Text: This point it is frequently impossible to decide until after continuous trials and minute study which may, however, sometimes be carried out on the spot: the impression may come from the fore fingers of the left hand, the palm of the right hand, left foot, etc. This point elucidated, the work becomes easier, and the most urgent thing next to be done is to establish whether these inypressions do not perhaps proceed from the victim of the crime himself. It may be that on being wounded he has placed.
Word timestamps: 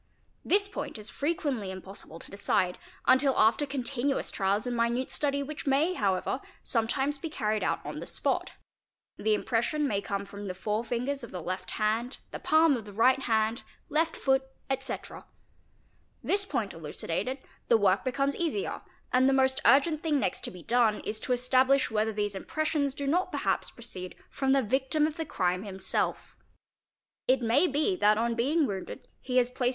This 0.43 0.67
point 0.67 0.97
it 0.97 1.01
is 1.01 1.09
frequently 1.11 1.69
impossible 1.69 2.17
to 2.17 2.31
decide 2.31 2.79
until 3.05 3.37
after 3.37 3.67
continuous 3.67 4.31
trials 4.31 4.65
and 4.65 4.75
minute 4.75 5.11
study 5.11 5.43
which 5.43 5.67
may, 5.67 5.93
however, 5.93 6.41
sometimes 6.63 7.19
be 7.19 7.29
carried 7.29 7.63
out 7.63 7.85
on 7.85 7.99
the 7.99 8.07
spot: 8.07 8.53
the 9.17 9.35
impression 9.35 9.87
may 9.87 10.01
come 10.01 10.25
from 10.25 10.47
the 10.47 10.55
fore 10.55 10.83
fingers 10.83 11.23
of 11.23 11.29
the 11.29 11.39
left 11.39 11.69
hand, 11.77 12.17
the 12.31 12.39
palm 12.39 12.75
of 12.75 12.85
the 12.85 12.91
right 12.91 13.19
hand, 13.19 13.61
left 13.89 14.15
foot, 14.15 14.41
etc. 14.71 15.27
This 16.23 16.45
point 16.45 16.73
elucidated, 16.73 17.37
the 17.67 17.77
work 17.77 18.03
becomes 18.03 18.35
easier, 18.35 18.81
and 19.13 19.29
the 19.29 19.33
most 19.33 19.61
urgent 19.67 20.01
thing 20.01 20.19
next 20.19 20.41
to 20.45 20.49
be 20.49 20.63
done 20.63 21.01
is 21.01 21.19
to 21.19 21.31
establish 21.31 21.91
whether 21.91 22.11
these 22.11 22.33
inypressions 22.33 22.95
do 22.95 23.05
not 23.05 23.31
perhaps 23.31 23.69
proceed 23.69 24.15
from 24.31 24.51
the 24.51 24.63
victim 24.63 25.05
of 25.05 25.17
the 25.17 25.25
crime 25.25 25.61
himself. 25.61 26.35
It 27.27 27.43
may 27.43 27.67
be 27.67 27.95
that 27.97 28.17
on 28.17 28.33
being 28.33 28.65
wounded 28.65 29.07
he 29.21 29.37
has 29.37 29.51
placed. 29.51 29.69